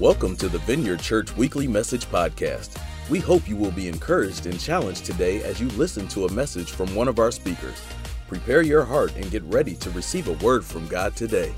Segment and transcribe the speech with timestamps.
[0.00, 2.80] Welcome to the Vineyard Church Weekly Message Podcast.
[3.10, 6.70] We hope you will be encouraged and challenged today as you listen to a message
[6.70, 7.82] from one of our speakers.
[8.28, 11.52] Prepare your heart and get ready to receive a word from God today.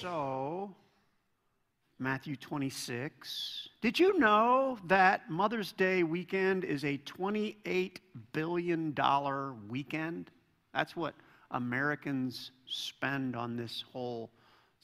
[0.00, 0.74] So,
[1.98, 3.68] Matthew 26.
[3.82, 7.98] Did you know that Mother's Day weekend is a $28
[8.32, 8.94] billion
[9.68, 10.30] weekend?
[10.72, 11.14] That's what
[11.50, 14.30] Americans spend on this whole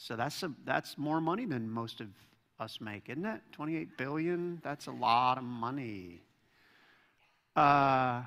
[0.03, 2.07] so that's, a, that's more money than most of
[2.59, 3.43] us make, isn't it?
[3.53, 4.59] 28 billion?
[4.65, 6.23] That's a lot of money.
[7.55, 8.23] Uh,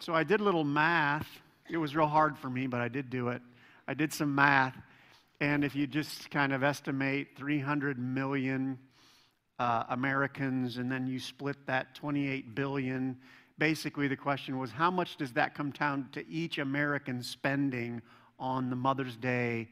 [0.00, 1.28] so I did a little math.
[1.70, 3.40] It was real hard for me, but I did do it.
[3.86, 4.76] I did some math.
[5.40, 8.76] And if you just kind of estimate 300 million
[9.60, 13.16] uh, Americans and then you split that 28 billion,
[13.58, 18.02] basically the question was how much does that come down to each American spending
[18.40, 19.68] on the Mother's Day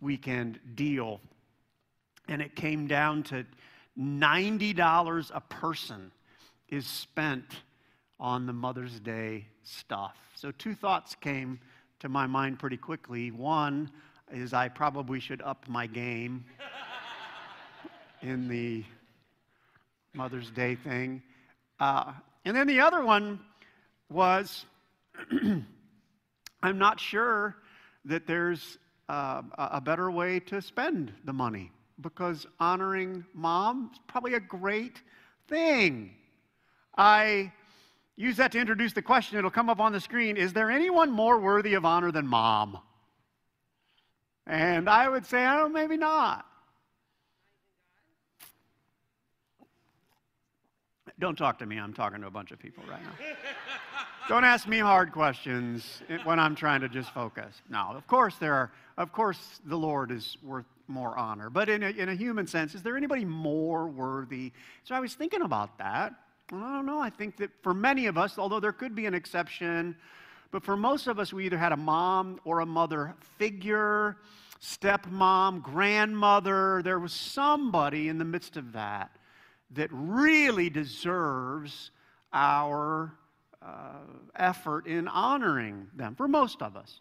[0.00, 1.20] weekend deal.
[2.28, 3.44] And it came down to
[3.98, 6.12] $90 a person
[6.68, 7.62] is spent
[8.20, 10.16] on the Mother's Day stuff.
[10.34, 11.58] So, two thoughts came
[12.00, 13.30] to my mind pretty quickly.
[13.30, 13.90] One
[14.30, 16.44] is I probably should up my game
[18.22, 18.84] in the
[20.14, 21.22] Mother's Day thing.
[21.80, 22.12] Uh,
[22.44, 23.40] and then the other one
[24.10, 24.64] was
[26.62, 27.56] I'm not sure
[28.04, 28.78] that there's
[29.08, 35.02] uh, a better way to spend the money because honoring mom is probably a great
[35.48, 36.14] thing.
[36.96, 37.52] I
[38.16, 39.38] use that to introduce the question.
[39.38, 40.36] It'll come up on the screen.
[40.36, 42.78] Is there anyone more worthy of honor than mom?
[44.46, 46.46] And I would say, oh, maybe not.
[51.18, 51.78] Don't talk to me.
[51.78, 53.26] I'm talking to a bunch of people right now.
[54.28, 57.62] Don't ask me hard questions when I'm trying to just focus.
[57.68, 61.50] Now, of course there are, of course the Lord is worth more honor.
[61.50, 64.52] But in a, in a human sense, is there anybody more worthy?
[64.84, 66.12] So I was thinking about that.
[66.52, 67.00] I don't know.
[67.00, 69.96] I think that for many of us, although there could be an exception,
[70.50, 74.16] but for most of us, we either had a mom or a mother figure,
[74.62, 76.80] stepmom, grandmother.
[76.82, 79.17] There was somebody in the midst of that
[79.72, 81.90] that really deserves
[82.32, 83.12] our
[83.60, 83.98] uh,
[84.36, 87.00] effort in honoring them for most of us.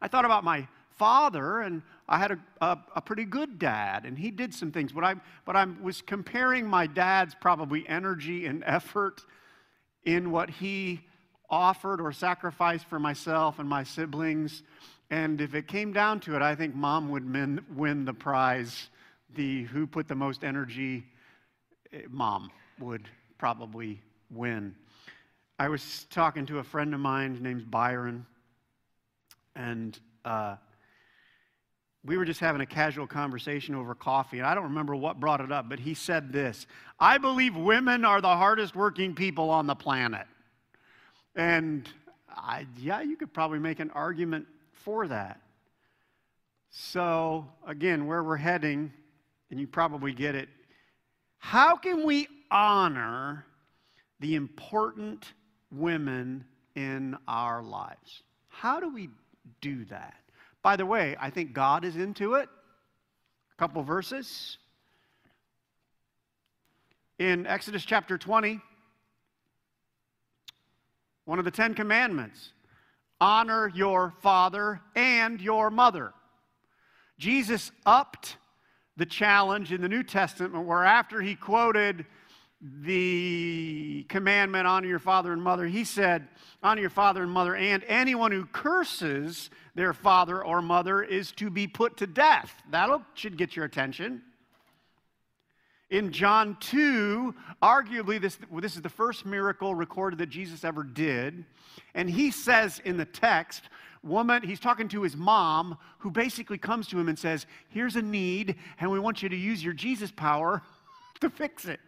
[0.00, 4.18] I thought about my father, and I had a, a, a, pretty good dad, and
[4.18, 5.14] he did some things, but I,
[5.44, 9.24] but I was comparing my dad's probably energy and effort
[10.04, 11.00] in what he
[11.48, 14.62] offered or sacrificed for myself and my siblings.
[15.10, 18.88] And if it came down to it, I think mom would win, win the prize.
[19.34, 21.04] The who put the most energy,
[22.10, 23.08] mom would
[23.38, 24.74] probably win.
[25.58, 28.24] I was talking to a friend of mine named Byron,
[29.54, 30.56] and uh,
[32.04, 35.40] we were just having a casual conversation over coffee, and I don't remember what brought
[35.40, 36.66] it up, but he said this
[36.98, 40.26] I believe women are the hardest working people on the planet.
[41.36, 41.88] And
[42.28, 45.40] I, yeah, you could probably make an argument for that.
[46.70, 48.92] So, again, where we're heading,
[49.50, 50.48] and you probably get it,
[51.40, 53.44] how can we honor
[54.20, 55.32] the important
[55.72, 58.22] women in our lives.
[58.48, 59.08] How do we
[59.60, 60.14] do that?
[60.62, 62.48] By the way, I think God is into it.
[62.48, 64.58] A couple verses.
[67.18, 68.60] In Exodus chapter 20,
[71.24, 72.52] one of the Ten Commandments
[73.20, 76.12] honor your father and your mother.
[77.18, 78.36] Jesus upped
[79.00, 82.04] the challenge in the New Testament where after he quoted
[82.60, 86.28] the commandment honor your father and mother, he said,
[86.62, 91.48] honor your father and mother, and anyone who curses their father or mother is to
[91.48, 92.52] be put to death.
[92.70, 94.20] That should get your attention.
[95.88, 101.46] In John 2, arguably, this, this is the first miracle recorded that Jesus ever did.
[101.94, 103.62] And he says in the text,
[104.02, 108.02] woman, he's talking to his mom, who basically comes to him and says, Here's a
[108.02, 110.62] need, and we want you to use your Jesus power
[111.20, 111.80] to fix it.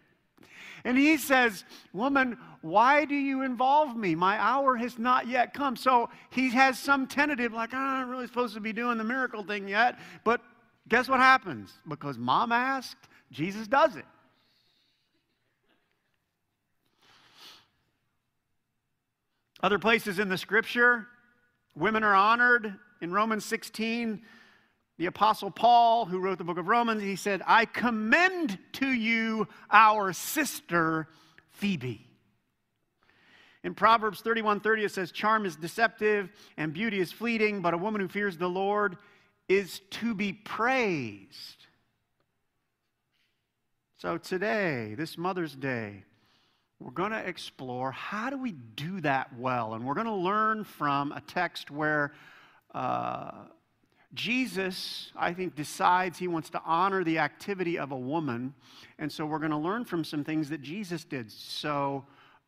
[0.84, 4.14] And he says, Woman, why do you involve me?
[4.14, 5.76] My hour has not yet come.
[5.76, 9.42] So he has some tentative, like, I'm not really supposed to be doing the miracle
[9.42, 9.98] thing yet.
[10.24, 10.40] But
[10.88, 11.72] guess what happens?
[11.88, 14.04] Because mom asked, Jesus does it.
[19.62, 21.06] Other places in the scripture,
[21.74, 22.74] women are honored.
[23.00, 24.22] In Romans 16,
[24.98, 29.48] the Apostle Paul, who wrote the book of Romans, he said, I commend to you
[29.70, 31.08] our sister
[31.50, 32.06] Phoebe.
[33.64, 37.78] In Proverbs 31 30, it says, Charm is deceptive and beauty is fleeting, but a
[37.78, 38.96] woman who fears the Lord
[39.48, 41.66] is to be praised.
[43.98, 46.04] So today, this Mother's Day,
[46.82, 49.74] we're going to explore how do we do that well.
[49.74, 52.12] And we're going to learn from a text where
[52.74, 53.30] uh,
[54.14, 58.52] Jesus, I think, decides he wants to honor the activity of a woman.
[58.98, 61.30] And so we're going to learn from some things that Jesus did.
[61.30, 62.04] So,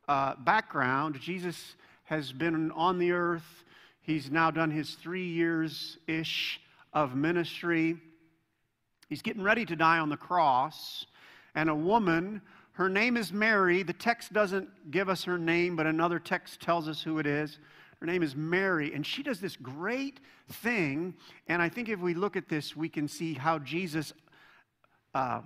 [0.08, 3.64] uh, background Jesus has been on the earth.
[4.00, 6.60] He's now done his three years ish
[6.92, 7.96] of ministry.
[9.08, 11.06] He's getting ready to die on the cross.
[11.54, 12.42] And a woman
[12.74, 13.84] her name is Mary.
[13.84, 17.58] The text doesn't give us her name, but another text tells us who it is.
[18.00, 20.18] Her name is Mary, and she does this great
[20.50, 21.14] thing.
[21.46, 24.12] And I think if we look at this, we can see how Jesus
[25.14, 25.42] uh,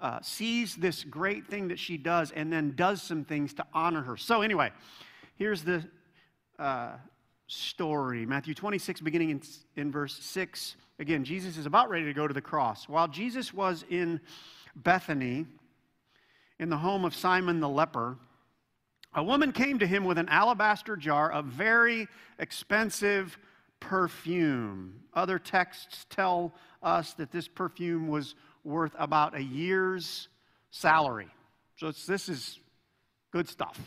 [0.00, 4.02] uh, sees this great thing that she does and then does some things to honor
[4.02, 4.16] her.
[4.16, 4.72] So, anyway,
[5.36, 5.84] here's the
[6.58, 6.96] uh,
[7.46, 9.42] story Matthew 26, beginning in,
[9.76, 10.74] in verse 6.
[10.98, 12.88] Again, Jesus is about ready to go to the cross.
[12.88, 14.20] While Jesus was in
[14.74, 15.46] Bethany,
[16.58, 18.16] in the home of Simon the leper,
[19.14, 22.08] a woman came to him with an alabaster jar of very
[22.38, 23.38] expensive
[23.78, 25.00] perfume.
[25.12, 28.34] Other texts tell us that this perfume was
[28.64, 30.28] worth about a year's
[30.70, 31.28] salary.
[31.76, 32.58] So this is
[33.32, 33.78] good stuff.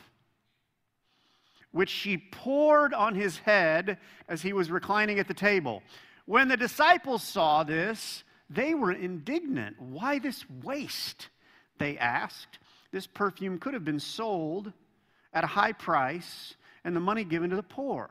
[1.71, 3.97] Which she poured on his head
[4.29, 5.81] as he was reclining at the table.
[6.25, 9.81] When the disciples saw this, they were indignant.
[9.81, 11.29] Why this waste?
[11.77, 12.59] They asked.
[12.91, 14.71] This perfume could have been sold
[15.33, 18.09] at a high price and the money given to the poor.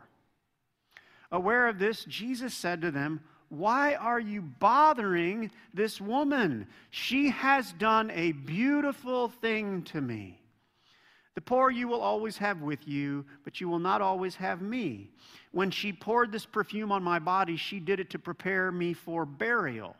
[1.32, 6.66] Aware of this, Jesus said to them, Why are you bothering this woman?
[6.90, 10.40] She has done a beautiful thing to me.
[11.34, 15.10] The poor you will always have with you, but you will not always have me.
[15.50, 19.24] When she poured this perfume on my body, she did it to prepare me for
[19.26, 19.96] burial.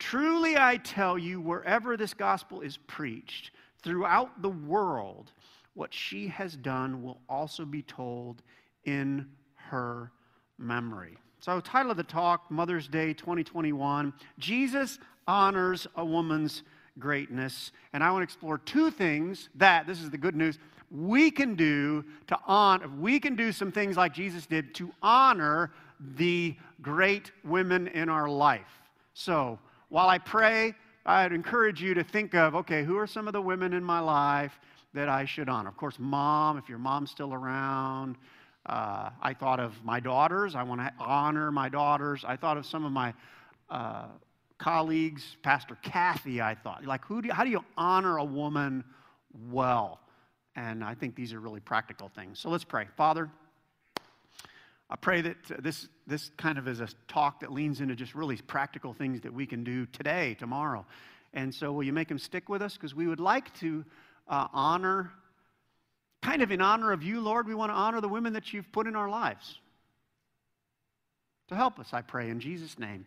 [0.00, 3.52] Truly, I tell you, wherever this gospel is preached,
[3.82, 5.30] throughout the world,
[5.74, 8.42] what she has done will also be told
[8.86, 10.10] in her
[10.58, 11.16] memory.
[11.38, 14.98] So, title of the talk, Mother's Day 2021 Jesus
[15.28, 16.62] honors a woman's
[16.98, 17.72] greatness.
[17.92, 20.58] And I want to explore two things that, this is the good news,
[20.90, 25.72] we can do to honor, we can do some things like Jesus did to honor
[26.16, 28.80] the great women in our life.
[29.14, 29.58] So,
[29.90, 33.42] while I pray, I'd encourage you to think of okay, who are some of the
[33.42, 34.58] women in my life
[34.94, 35.68] that I should honor?
[35.68, 38.16] Of course, mom, if your mom's still around.
[38.66, 40.54] Uh, I thought of my daughters.
[40.54, 42.24] I want to honor my daughters.
[42.26, 43.14] I thought of some of my
[43.68, 44.06] uh,
[44.58, 46.84] colleagues, Pastor Kathy, I thought.
[46.84, 48.84] Like, who do you, how do you honor a woman
[49.48, 50.00] well?
[50.56, 52.38] And I think these are really practical things.
[52.38, 52.86] So let's pray.
[52.96, 53.30] Father,
[54.90, 58.36] I pray that this, this kind of is a talk that leans into just really
[58.36, 60.84] practical things that we can do today, tomorrow.
[61.32, 62.74] And so, will you make them stick with us?
[62.74, 63.84] Because we would like to
[64.26, 65.12] uh, honor,
[66.22, 68.70] kind of in honor of you, Lord, we want to honor the women that you've
[68.72, 69.60] put in our lives.
[71.48, 73.06] To help us, I pray, in Jesus' name.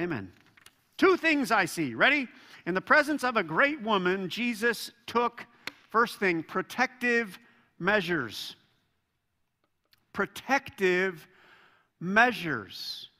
[0.00, 0.32] Amen.
[0.96, 1.94] Two things I see.
[1.94, 2.26] Ready?
[2.66, 5.44] In the presence of a great woman, Jesus took,
[5.90, 7.38] first thing, protective
[7.78, 8.56] measures
[10.14, 11.28] protective
[12.00, 13.10] measures.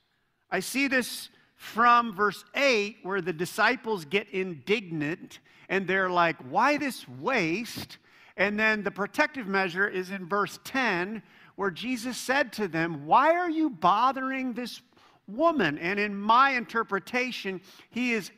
[0.51, 6.79] I see this from verse 8 where the disciples get indignant and they're like, Why
[6.79, 7.99] this waste?
[8.37, 11.23] And then the protective measure is in verse 10
[11.57, 14.81] where Jesus said to them, Why are you bothering this
[15.27, 15.79] woman?
[15.79, 17.61] And in my interpretation,
[17.91, 18.31] he is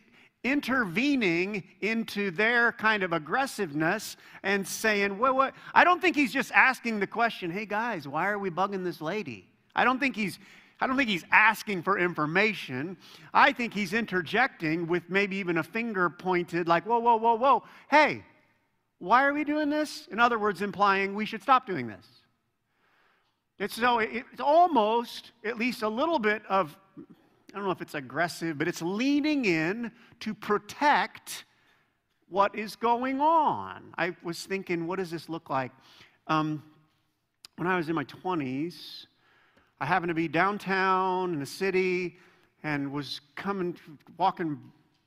[0.45, 5.55] intervening into their kind of aggressiveness and saying, well, what?
[5.75, 9.00] I don't think he's just asking the question, hey guys, why are we bugging this
[9.00, 9.49] lady?
[9.75, 10.38] I don't think he's
[10.81, 12.99] I don't think he's asking for information.
[13.33, 17.62] I think he's interjecting with maybe even a finger pointed, like, whoa, whoa, whoa, whoa,
[17.90, 18.23] hey,
[18.99, 20.07] why are we doing this?
[20.11, 22.07] In other words, implying we should stop doing this.
[23.59, 26.76] It's so it's almost at least a little bit of
[27.53, 31.45] I don't know if it's aggressive, but it's leaning in to protect
[32.29, 33.95] what is going on.
[33.97, 35.71] I was thinking, what does this look like?
[36.26, 36.62] Um,
[37.57, 39.07] when I was in my 20s,
[39.81, 42.19] I happened to be downtown in the city
[42.62, 43.76] and was coming,
[44.19, 44.59] walking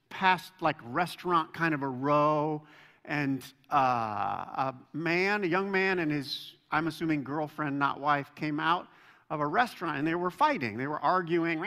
[0.10, 2.64] past like restaurant kind of a row,
[3.06, 8.60] and uh, a man, a young man, and his, I'm assuming girlfriend, not wife, came
[8.60, 8.88] out
[9.30, 10.78] of a restaurant and they were fighting.
[10.78, 11.60] They were arguing,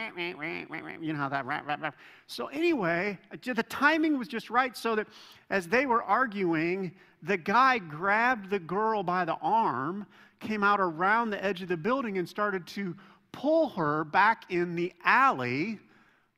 [1.00, 1.95] you know how that,
[2.26, 5.07] so anyway, the timing was just right so that
[5.49, 6.92] as they were arguing,
[7.23, 10.07] the guy grabbed the girl by the arm,
[10.40, 12.97] came out around the edge of the building and started to
[13.31, 15.78] pull her back in the alley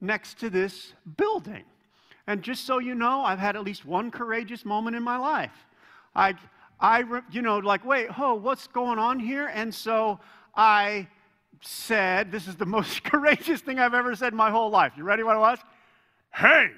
[0.00, 1.64] next to this building.
[2.26, 5.66] And just so you know, I've had at least one courageous moment in my life.
[6.14, 6.34] I,
[6.80, 9.50] I, you know, like, wait, oh, what's going on here?
[9.52, 10.20] And so
[10.54, 11.08] I
[11.66, 14.92] said, this is the most courageous thing I've ever said in my whole life.
[14.96, 15.58] You ready what it was?
[16.32, 16.70] Hey!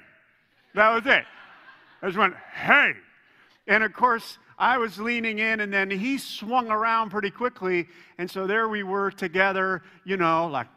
[0.75, 1.25] That was it.
[2.01, 2.93] I just went, hey!
[3.67, 7.87] And of course, I was leaning in, and then he swung around pretty quickly.
[8.17, 10.67] And so there we were together, you know, like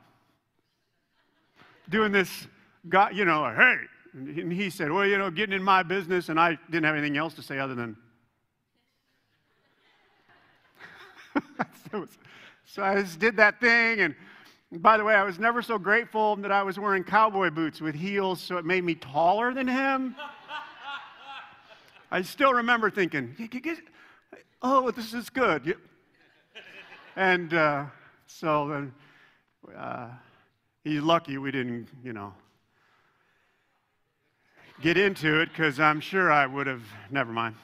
[1.89, 2.49] doing this,
[2.89, 3.77] got, you know, hey.
[4.13, 6.29] And he said, well, you know, getting in my business.
[6.29, 7.97] And I didn't have anything else to say other than,
[12.73, 14.01] so I just did that thing.
[14.01, 14.15] And
[14.71, 17.95] by the way, I was never so grateful that I was wearing cowboy boots with
[17.95, 20.15] heels, so it made me taller than him.
[22.13, 23.35] I still remember thinking,
[24.63, 25.77] oh, this is good.
[27.17, 27.87] And uh,
[28.27, 28.95] so then
[29.77, 30.09] uh,
[30.85, 32.33] he's lucky we didn't, you know,
[34.81, 37.57] get into it because I'm sure I would have, never mind.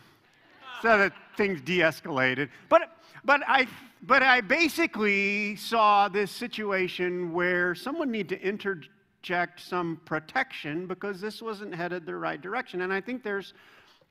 [0.82, 2.50] So that things de escalated.
[2.68, 2.95] But,
[3.26, 3.66] but, I,
[4.02, 11.42] but I basically saw this situation where someone needed to interject some protection because this
[11.42, 12.82] wasn't headed the right direction.
[12.82, 13.52] And I think there's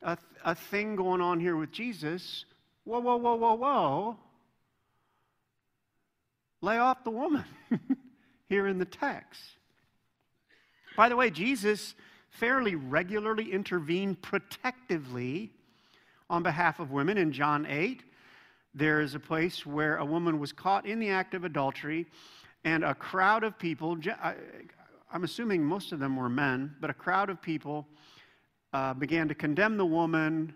[0.02, 2.44] a, a thing going on here with Jesus.
[2.84, 4.18] Whoa, whoa, whoa, whoa, whoa.
[6.62, 7.46] Lay off the woman
[8.50, 9.42] here in the text.
[10.98, 11.96] By the way, Jesus
[12.32, 15.54] fairly regularly intervened protectively
[16.30, 17.18] on behalf of women.
[17.18, 18.04] In John 8,
[18.76, 22.06] there is a place where a woman was caught in the act of adultery,
[22.66, 23.98] and a crowd of people,
[25.12, 27.88] I'm assuming most of them were men, but a crowd of people
[28.74, 30.54] uh, began to condemn the woman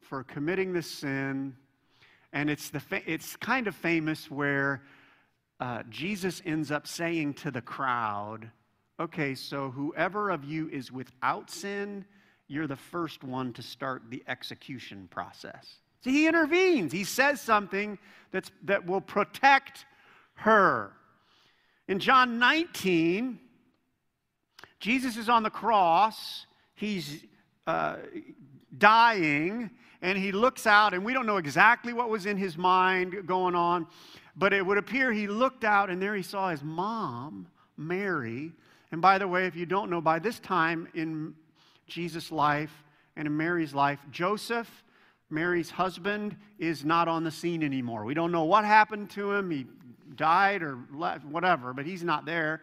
[0.00, 1.56] for committing this sin.
[2.32, 4.84] And it's, the fa- it's kind of famous where
[5.58, 8.50] uh, Jesus ends up saying to the crowd,
[9.00, 12.04] Okay, so whoever of you is without sin,
[12.46, 15.78] you're the first one to start the execution process.
[16.02, 16.92] So he intervenes.
[16.92, 17.98] He says something
[18.30, 19.86] that's, that will protect
[20.34, 20.92] her.
[21.88, 23.38] In John 19,
[24.80, 26.46] Jesus is on the cross.
[26.74, 27.24] He's
[27.66, 27.96] uh,
[28.76, 33.26] dying, and he looks out, and we don't know exactly what was in his mind
[33.26, 33.86] going on,
[34.36, 38.52] but it would appear he looked out, and there he saw his mom, Mary.
[38.90, 41.34] And by the way, if you don't know, by this time in
[41.86, 42.72] Jesus' life
[43.16, 44.82] and in Mary's life, Joseph,
[45.32, 48.04] Mary's husband, is not on the scene anymore.
[48.04, 49.50] We don't know what happened to him.
[49.50, 49.66] He
[50.14, 52.62] died or left, whatever, but he's not there.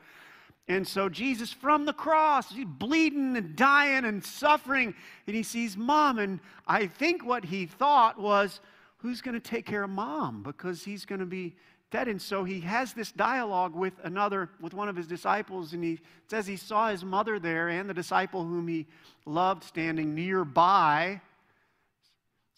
[0.67, 4.93] And so Jesus from the cross, he's bleeding and dying and suffering,
[5.25, 6.19] and he sees mom.
[6.19, 8.61] And I think what he thought was,
[8.97, 10.43] who's going to take care of mom?
[10.43, 11.55] Because he's going to be
[11.89, 12.07] dead.
[12.07, 15.99] And so he has this dialogue with another, with one of his disciples, and he
[16.27, 18.85] says he saw his mother there and the disciple whom he
[19.25, 21.19] loved standing nearby.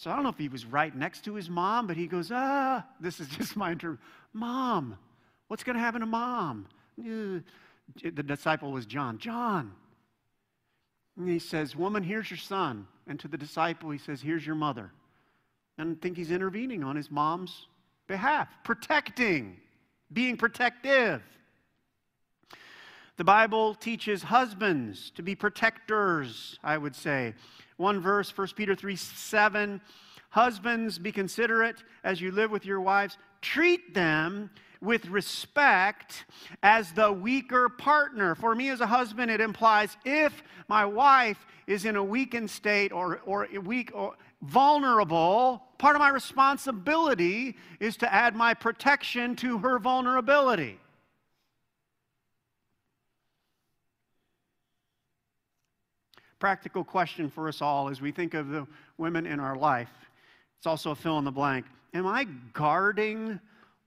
[0.01, 2.31] So I don't know if he was right next to his mom, but he goes,
[2.33, 3.99] ah, this is just my interview.
[4.33, 4.97] Mom,
[5.47, 6.65] what's going to happen to mom?
[6.97, 7.43] the
[8.23, 9.19] disciple was John.
[9.19, 9.71] John.
[11.17, 12.87] And he says, Woman, here's your son.
[13.05, 14.91] And to the disciple, he says, Here's your mother.
[15.77, 17.67] And I think he's intervening on his mom's
[18.07, 19.57] behalf, protecting,
[20.11, 21.21] being protective.
[23.17, 27.33] The Bible teaches husbands to be protectors, I would say.
[27.77, 29.81] One verse, 1 Peter 3 7.
[30.29, 33.17] Husbands, be considerate as you live with your wives.
[33.41, 34.49] Treat them
[34.81, 36.25] with respect
[36.63, 38.33] as the weaker partner.
[38.35, 42.91] For me as a husband, it implies if my wife is in a weakened state
[42.91, 49.57] or, or weak or vulnerable, part of my responsibility is to add my protection to
[49.59, 50.79] her vulnerability.
[56.41, 58.65] Practical question for us all as we think of the
[58.97, 59.91] women in our life.
[60.57, 61.67] It's also a fill in the blank.
[61.93, 63.39] Am I guarding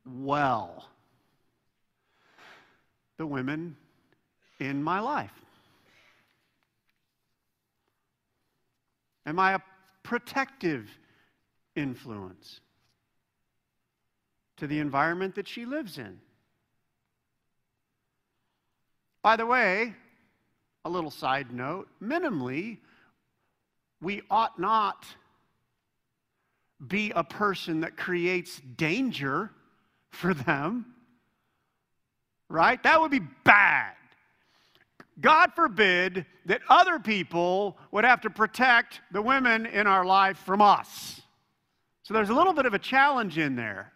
[0.06, 0.88] well
[3.16, 3.76] the women
[4.61, 5.32] in my life?
[9.26, 9.61] Am I a
[10.04, 10.88] protective
[11.75, 12.61] influence
[14.58, 16.20] to the environment that she lives in?
[19.23, 19.96] By the way,
[20.85, 22.79] a little side note minimally,
[24.00, 25.07] we ought not
[26.87, 29.50] be a person that creates danger
[30.11, 30.87] for them,
[32.49, 32.83] right?
[32.83, 33.93] That would be bad.
[35.21, 40.61] God forbid that other people would have to protect the women in our life from
[40.61, 41.21] us.
[42.03, 43.93] So there's a little bit of a challenge in there.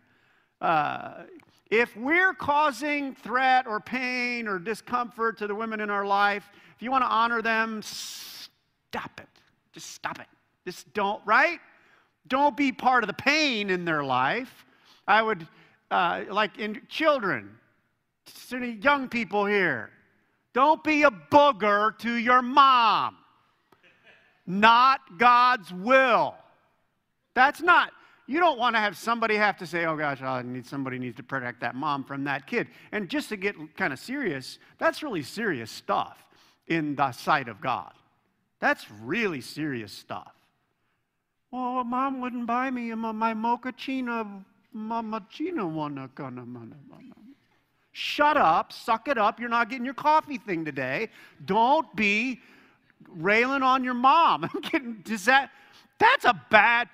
[0.60, 1.24] Uh,
[1.70, 6.82] If we're causing threat or pain or discomfort to the women in our life, if
[6.82, 9.28] you want to honor them, stop it.
[9.72, 10.26] Just stop it.
[10.64, 11.60] Just don't, right?
[12.26, 14.64] Don't be part of the pain in their life.
[15.06, 15.46] I would,
[15.90, 17.50] uh, like in children,
[18.50, 19.90] young people here,
[20.54, 23.16] don't be a booger to your mom.
[24.46, 26.34] Not God's will.
[27.34, 27.92] That's not,
[28.28, 31.16] you don't want to have somebody have to say, oh gosh, I need, somebody needs
[31.16, 32.68] to protect that mom from that kid.
[32.92, 36.18] And just to get kind of serious, that's really serious stuff
[36.66, 37.90] in the sight of God.
[38.60, 40.32] That's really serious stuff.
[41.50, 44.44] Well, mom wouldn't buy me my mochaccino,
[44.76, 46.44] mamachino wanna gonna
[47.92, 49.40] Shut up, suck it up.
[49.40, 51.08] You're not getting your coffee thing today.
[51.46, 52.40] Don't be
[53.08, 54.44] railing on your mom.
[54.54, 55.50] I'm getting, Does that,
[55.98, 56.88] that's a bad,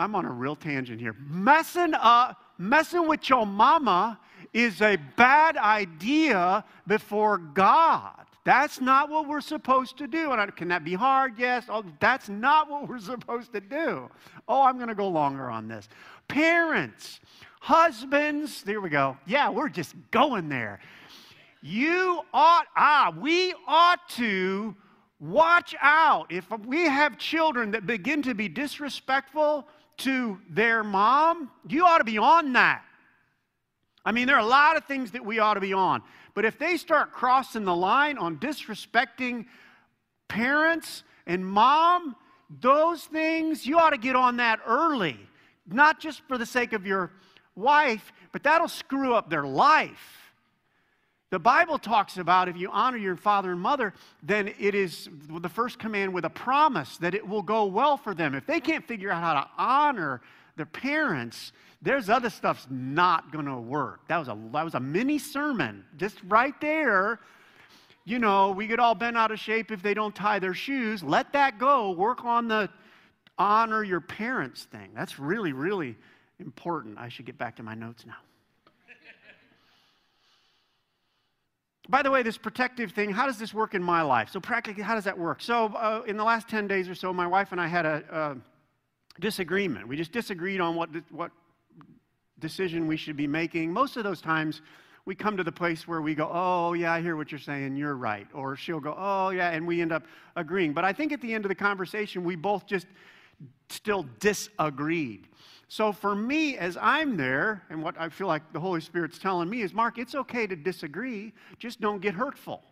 [0.00, 1.14] I'm on a real tangent here.
[1.28, 4.18] Messing up, messing with your mama
[4.54, 8.24] is a bad idea before God.
[8.44, 10.32] That's not what we're supposed to do.
[10.32, 11.34] And can that be hard?
[11.38, 11.66] Yes.
[11.68, 14.08] Oh, that's not what we're supposed to do.
[14.48, 15.86] Oh, I'm going to go longer on this.
[16.28, 17.20] Parents,
[17.60, 19.18] husbands, there we go.
[19.26, 20.80] Yeah, we're just going there.
[21.60, 24.74] You ought, ah, we ought to
[25.20, 26.32] watch out.
[26.32, 29.68] If we have children that begin to be disrespectful,
[30.00, 32.82] to their mom, you ought to be on that.
[34.04, 36.02] I mean, there are a lot of things that we ought to be on.
[36.34, 39.46] But if they start crossing the line on disrespecting
[40.28, 42.16] parents and mom,
[42.60, 45.18] those things, you ought to get on that early.
[45.66, 47.12] Not just for the sake of your
[47.54, 50.29] wife, but that'll screw up their life.
[51.30, 55.48] The Bible talks about if you honor your father and mother, then it is the
[55.48, 58.34] first command with a promise that it will go well for them.
[58.34, 60.20] If they can't figure out how to honor
[60.56, 64.00] their parents, there's other stuff's not going to work.
[64.08, 67.20] That was a that was a mini sermon just right there.
[68.04, 71.04] You know, we get all bent out of shape if they don't tie their shoes.
[71.04, 71.92] Let that go.
[71.92, 72.68] Work on the
[73.38, 74.90] honor your parents thing.
[74.96, 75.96] That's really really
[76.40, 76.98] important.
[76.98, 78.16] I should get back to my notes now.
[81.90, 84.30] By the way, this protective thing, how does this work in my life?
[84.30, 85.42] So, practically, how does that work?
[85.42, 88.36] So, uh, in the last 10 days or so, my wife and I had a,
[89.18, 89.86] disagreement.
[89.86, 91.30] We just disagreed on what, what
[92.38, 93.70] decision we should be making.
[93.70, 94.62] Most of those times,
[95.04, 97.76] we come to the place where we go, Oh, yeah, I hear what you're saying,
[97.76, 98.26] you're right.
[98.32, 100.04] Or she'll go, Oh, yeah, and we end up
[100.36, 100.72] agreeing.
[100.72, 102.86] But I think at the end of the conversation, we both just
[103.68, 105.28] still disagreed.
[105.68, 109.48] So for me, as I'm there, and what I feel like the Holy Spirit's telling
[109.48, 112.62] me is, Mark, it's okay to disagree, just don't get hurtful.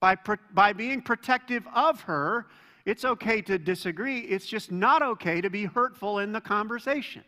[0.00, 0.16] By,
[0.52, 2.46] by being protective of her,
[2.84, 4.18] it's okay to disagree.
[4.20, 7.24] It's just not okay to be hurtful in the conversation.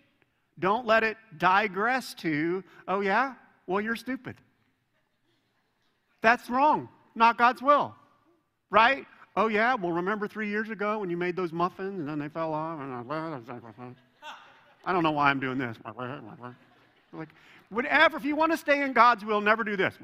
[0.59, 3.35] Don't let it digress to, oh, yeah?
[3.67, 4.37] Well, you're stupid.
[6.23, 6.89] That's wrong.
[7.15, 7.95] Not God's will.
[8.71, 9.07] Right?
[9.37, 9.75] Oh, yeah?
[9.75, 12.81] Well, remember three years ago when you made those muffins and then they fell off?
[14.85, 15.77] I don't know why I'm doing this.
[17.13, 17.29] Like,
[17.69, 19.95] whatever, if you want to stay in God's will, never do this.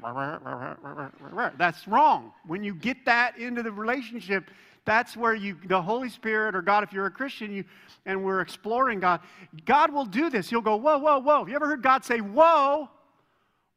[1.57, 2.31] That's wrong.
[2.45, 4.51] When you get that into the relationship,
[4.85, 7.63] that's where you, the Holy Spirit or God, if you're a Christian, you,
[8.05, 9.21] and we're exploring God,
[9.65, 10.49] God will do this.
[10.49, 11.39] He'll go, whoa, whoa, whoa.
[11.39, 12.89] Have you ever heard God say, whoa,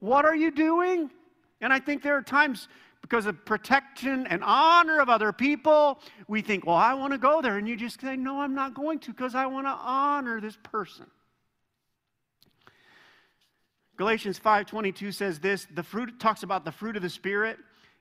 [0.00, 1.08] what are you doing?
[1.60, 2.68] And I think there are times
[3.08, 7.40] because of protection and honor of other people, we think, well, I want to go
[7.40, 7.56] there.
[7.56, 10.58] And you just say, no, I'm not going to because I want to honor this
[10.64, 11.06] person.
[13.96, 17.58] Galatians 5:22 says this, the fruit talks about the fruit of the spirit.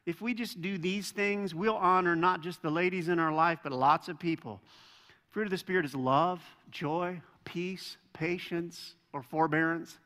[0.07, 3.59] If we just do these things, we'll honor not just the ladies in our life,
[3.61, 4.59] but lots of people.
[5.29, 6.41] Fruit of the spirit is love,
[6.71, 9.99] joy, peace, patience, or forbearance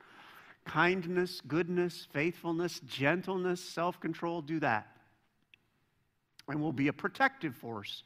[0.70, 4.88] kindness, goodness, faithfulness, gentleness, self control, do that.
[6.48, 8.04] And we'll be a protective force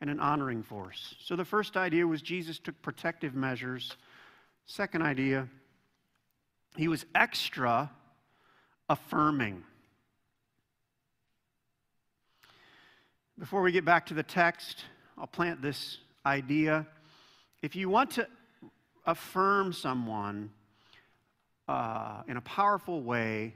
[0.00, 1.14] and an honoring force.
[1.24, 3.96] So the first idea was Jesus took protective measures.
[4.66, 5.48] Second idea,
[6.76, 7.90] he was extra
[8.90, 9.62] affirming.
[13.38, 14.84] Before we get back to the text,
[15.16, 16.86] I'll plant this idea.
[17.62, 18.28] If you want to
[19.06, 20.50] affirm someone,
[21.68, 23.54] uh, in a powerful way,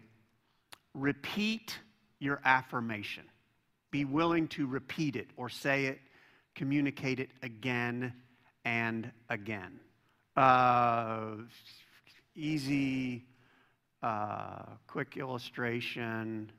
[0.94, 1.78] repeat
[2.18, 3.24] your affirmation.
[3.90, 5.98] Be willing to repeat it or say it,
[6.54, 8.12] communicate it again
[8.64, 9.80] and again.
[10.36, 11.36] Uh,
[12.34, 13.24] easy,
[14.02, 16.50] uh, quick illustration.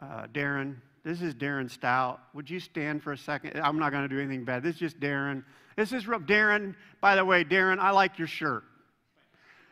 [0.00, 2.20] Uh, Darren, this is Darren Stout.
[2.34, 3.60] Would you stand for a second?
[3.60, 4.62] I'm not going to do anything bad.
[4.62, 5.44] This is just Darren.
[5.76, 6.74] This is Darren.
[7.00, 8.64] By the way, Darren, I like your shirt.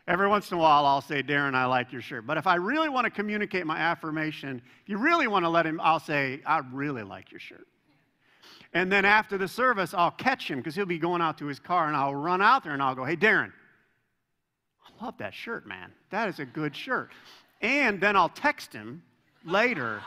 [0.07, 2.27] Every once in a while, I'll say, Darren, I like your shirt.
[2.27, 5.81] But if I really want to communicate my affirmation, you really want to let him,
[5.83, 7.67] I'll say, I really like your shirt.
[8.75, 11.59] And then after the service, I'll catch him because he'll be going out to his
[11.59, 13.53] car and I'll run out there and I'll go, Hey, Darren,
[14.85, 15.93] I love that shirt, man.
[16.11, 17.11] That is a good shirt.
[17.63, 19.03] And then I'll text him
[19.47, 20.03] later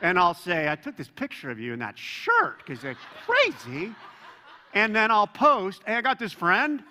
[0.00, 3.94] and I'll say, I took this picture of you in that shirt because they're crazy.
[4.72, 6.82] And then I'll post, Hey, I got this friend.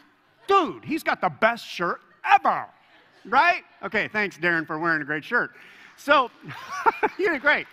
[0.47, 2.01] Dude, he's got the best shirt
[3.25, 3.63] Right?
[3.83, 5.51] Okay, thanks, Darren, for wearing a great shirt.
[5.97, 6.31] So,
[7.19, 7.67] you did great.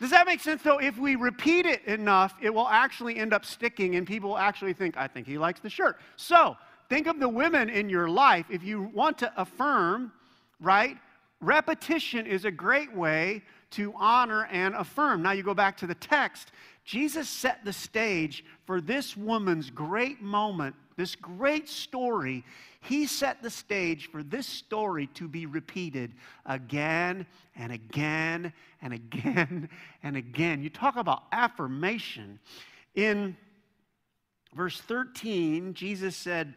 [0.00, 0.78] Does that make sense, though?
[0.78, 4.72] If we repeat it enough, it will actually end up sticking, and people will actually
[4.72, 5.98] think, I think he likes the shirt.
[6.16, 6.56] So,
[6.88, 8.46] think of the women in your life.
[8.50, 10.12] If you want to affirm,
[10.60, 10.96] right?
[11.40, 13.42] Repetition is a great way
[13.72, 15.22] to honor and affirm.
[15.22, 16.52] Now, you go back to the text.
[16.84, 22.44] Jesus set the stage for this woman's great moment, this great story
[22.82, 26.14] he set the stage for this story to be repeated
[26.44, 29.68] again and again and again
[30.02, 30.62] and again.
[30.62, 32.40] You talk about affirmation.
[32.96, 33.36] In
[34.54, 36.54] verse 13, Jesus said,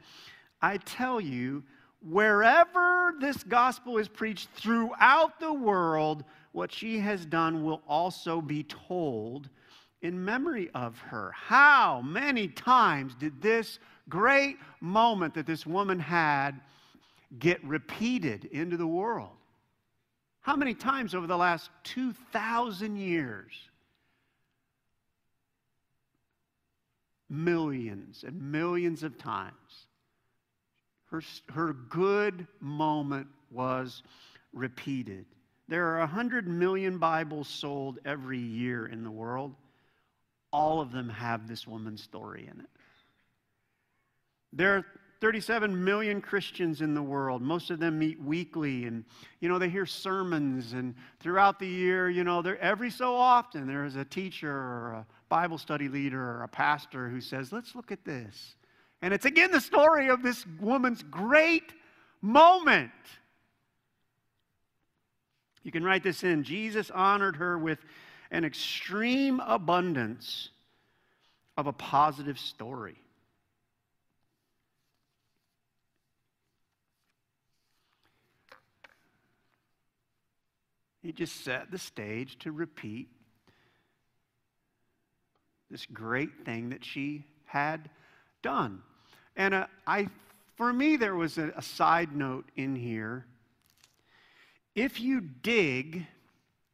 [0.64, 1.64] I tell you,
[2.02, 8.64] wherever this gospel is preached throughout the world, what she has done will also be
[8.64, 9.50] told
[10.06, 11.32] in memory of her.
[11.36, 16.62] How many times did this great moment that this woman had
[17.40, 19.30] get repeated into the world.
[20.42, 23.54] How many times over the last 2,000 years?
[27.30, 29.88] Millions and millions of times.
[31.10, 34.04] Her, her good moment was
[34.54, 35.26] repeated.
[35.68, 39.56] There are 100 million Bibles sold every year in the world.
[40.56, 42.70] All of them have this woman's story in it.
[44.54, 44.86] There are
[45.20, 47.42] 37 million Christians in the world.
[47.42, 49.04] Most of them meet weekly and,
[49.42, 50.72] you know, they hear sermons.
[50.72, 55.06] And throughout the year, you know, every so often there is a teacher or a
[55.28, 58.56] Bible study leader or a pastor who says, let's look at this.
[59.02, 61.74] And it's again the story of this woman's great
[62.22, 62.92] moment.
[65.64, 66.44] You can write this in.
[66.44, 67.80] Jesus honored her with
[68.32, 70.50] an extreme abundance
[71.58, 72.96] of a positive story.
[81.02, 83.10] He just set the stage to repeat
[85.70, 87.90] this great thing that she had
[88.42, 88.82] done.
[89.36, 90.08] And uh, I,
[90.56, 93.26] for me, there was a, a side note in here.
[94.74, 96.08] If you dig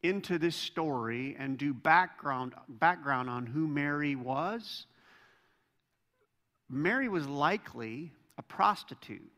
[0.04, 4.86] into this story and do background, background on who Mary was,
[6.70, 9.30] Mary was likely a prostitute.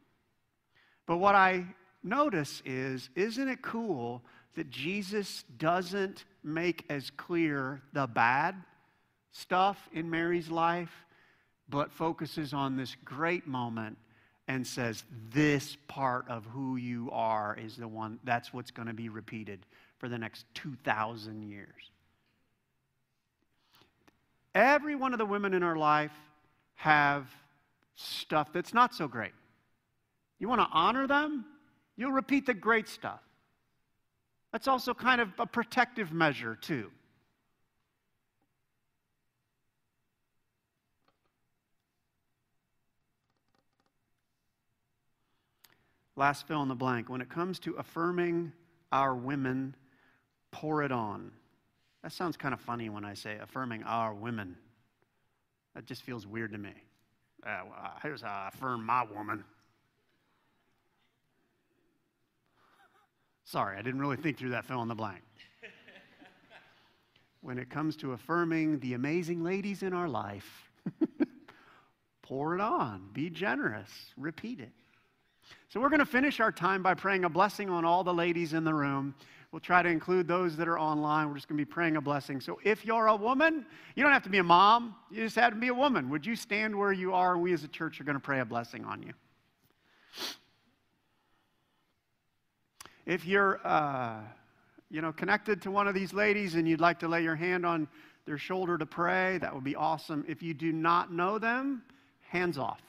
[1.05, 1.65] But what I
[2.03, 4.23] notice is, isn't it cool
[4.55, 8.55] that Jesus doesn't make as clear the bad
[9.31, 10.93] stuff in Mary's life,
[11.67, 13.97] but focuses on this great moment
[14.47, 18.93] and says, This part of who you are is the one, that's what's going to
[18.93, 19.65] be repeated
[20.03, 21.91] for the next 2,000 years.
[24.53, 26.11] Every one of the women in our life
[26.75, 27.25] have
[27.95, 29.31] stuff that's not so great.
[30.39, 31.45] You want to honor them?
[31.95, 33.21] You'll repeat the great stuff.
[34.51, 36.91] That's also kind of a protective measure, too.
[46.17, 47.07] Last fill in the blank.
[47.07, 48.51] When it comes to affirming
[48.91, 49.77] our women,
[50.53, 51.31] pour it on.
[52.03, 54.55] That sounds kind of funny when I say affirming our women.
[55.75, 56.73] That just feels weird to me.
[57.45, 59.43] Uh, well, here's how I affirm my woman.
[63.43, 65.21] Sorry, I didn't really think through that fill in the blank.
[67.41, 70.71] when it comes to affirming the amazing ladies in our life,
[72.21, 74.71] pour it on, be generous, repeat it.
[75.67, 78.53] So, we're going to finish our time by praying a blessing on all the ladies
[78.53, 79.13] in the room.
[79.53, 81.27] We'll try to include those that are online.
[81.27, 82.41] We're just going to be praying a blessing.
[82.41, 85.53] So, if you're a woman, you don't have to be a mom, you just have
[85.53, 86.09] to be a woman.
[86.09, 87.33] Would you stand where you are?
[87.33, 89.13] And we as a church are going to pray a blessing on you.
[93.05, 94.21] If you're, uh,
[94.89, 97.63] you know, connected to one of these ladies and you'd like to lay your hand
[97.63, 97.87] on
[98.25, 100.25] their shoulder to pray, that would be awesome.
[100.27, 101.83] If you do not know them,
[102.27, 102.81] hands off.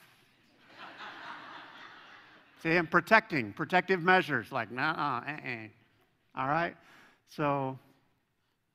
[2.63, 5.67] See, I'm protecting, protective measures, like, nah, uh, uh.
[6.37, 6.75] All right?
[7.29, 7.77] So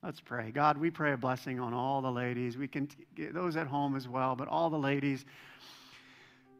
[0.03, 0.51] let's pray.
[0.51, 2.57] God, we pray a blessing on all the ladies.
[2.57, 5.25] We can get those at home as well, but all the ladies,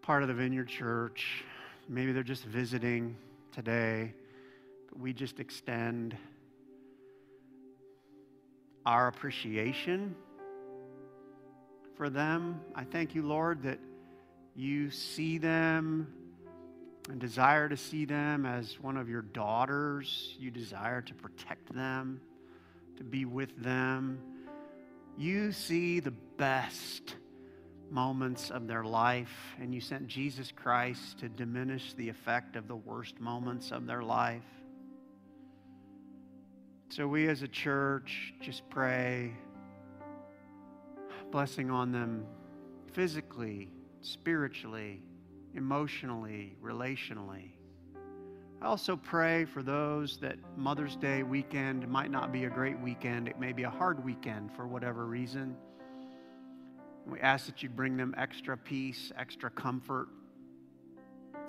[0.01, 1.43] part of the Vineyard Church
[1.91, 3.15] maybe they're just visiting
[3.51, 4.13] today,
[4.89, 6.15] but we just extend
[8.85, 10.15] our appreciation
[11.95, 12.61] for them.
[12.73, 13.79] I thank you, Lord, that
[14.55, 16.13] you see them
[17.11, 20.35] and desire to see them as one of your daughters.
[20.39, 22.21] You desire to protect them,
[22.97, 24.21] to be with them.
[25.17, 27.15] You see the best
[27.89, 32.77] moments of their life, and you sent Jesus Christ to diminish the effect of the
[32.77, 34.41] worst moments of their life.
[36.87, 39.33] So, we as a church just pray
[41.29, 42.25] blessing on them
[42.93, 43.69] physically,
[44.01, 45.01] spiritually,
[45.55, 47.51] emotionally, relationally.
[48.61, 53.27] I also pray for those that Mother's Day weekend might not be a great weekend.
[53.27, 55.55] It may be a hard weekend for whatever reason.
[57.07, 60.09] We ask that you bring them extra peace, extra comfort.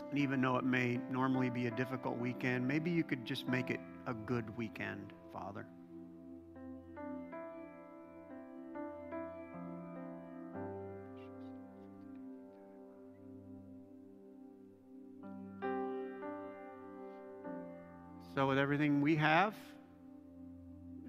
[0.08, 3.68] And even though it may normally be a difficult weekend, maybe you could just make
[3.68, 5.66] it a good weekend, Father.
[18.34, 19.54] So, with everything we have,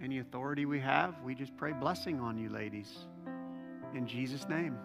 [0.02, 3.06] any authority we have, we just pray blessing on you, ladies.
[3.96, 4.78] In Jesus' name,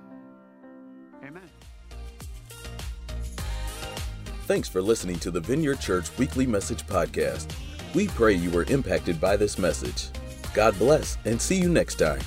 [1.24, 1.48] amen.
[4.46, 7.52] Thanks for listening to the Vineyard Church Weekly Message Podcast.
[7.94, 10.08] We pray you were impacted by this message.
[10.54, 12.20] God bless and see you next time.